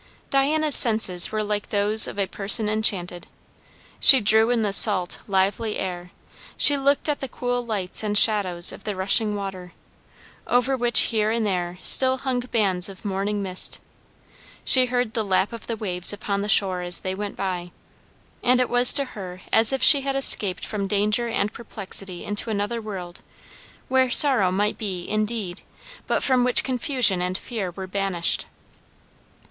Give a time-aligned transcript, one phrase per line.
[0.31, 3.27] Diana's senses were like those of a person enchanted.
[3.99, 6.09] She drew in the salt, lively air;
[6.57, 9.73] she looked at the cool lights and shadows of the rushing water,
[10.47, 13.79] over which here and there still hung bands of morning mist;
[14.65, 17.69] she heard the lap of the waves upon the shore as they went by;
[18.41, 22.49] and it was to her as if she had escaped from danger and perplexity into
[22.49, 23.21] another world,
[23.87, 25.61] where sorrow might be, indeed,
[26.07, 28.47] but from which confusion and fear were banished.